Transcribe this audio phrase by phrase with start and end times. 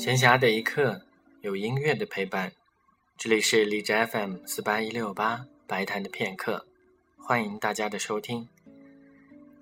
[0.00, 1.02] 闲暇的一刻，
[1.42, 2.50] 有音乐的陪伴。
[3.18, 6.64] 这里是荔枝 FM 四八一六八白谈的片刻，
[7.18, 8.48] 欢迎大家的收听。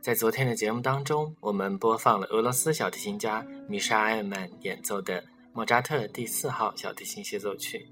[0.00, 7.88] 在昨天的节目当中，我们播放了俄罗斯小提琴家米沙埃尔曼演奏的莫扎特第四号小提琴协奏曲。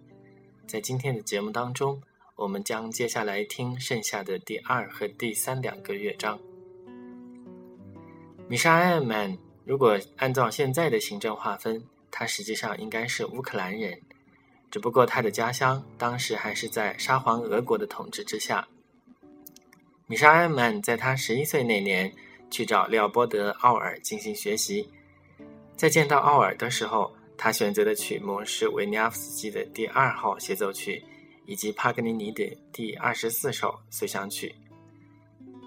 [0.68, 2.00] 在今天的节目当中，
[2.36, 6.38] 我们将接下来听剩下的第二和第三两个乐章。
[8.46, 11.82] 米沙埃尔曼，如果按照现在的行政划分，
[12.18, 14.00] 他实际上应该是乌克兰人，
[14.70, 18.66] 只不过他的家乡当时还是在沙皇俄国的统治之下。
[20.06, 22.10] 米沙埃曼在他十一岁那年
[22.50, 24.88] 去找利奥波德·奥尔进行学习，
[25.76, 31.04] 在见到奥尔的时候，他选择的曲目是维尼亚夫斯基的第二号协奏曲
[31.44, 34.54] 以及帕格尼尼的第二十四首随想曲。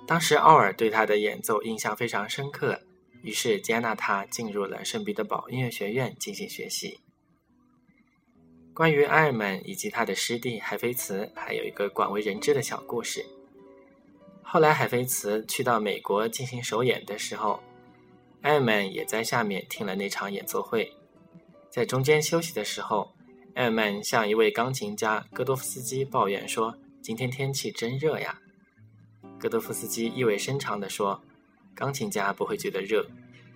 [0.07, 2.81] 当时奥尔对他的演奏印象非常深刻，
[3.21, 6.99] 于是接纳他进入了圣彼得堡音乐学院进行学习。
[8.73, 13.25] 关于埃尔曼以及他的师弟海菲茨，还有一个广为人知的小故事。
[14.41, 17.61] 后来海菲茨去到美国进行首演的时候，
[18.41, 20.91] 埃尔曼也在下面听了那场演奏会。
[21.69, 23.13] 在中间休息的时候，
[23.55, 28.39] 埃尔曼向一位钢琴家戈多夫斯基抱怨说：“今天天气真热呀。”
[29.37, 31.21] 戈多夫斯基意味深长地说
[31.79, 33.07] ：“钢琴家不会觉得热，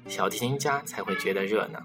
[0.07, 1.79] 小提琴家才会觉得热呢。”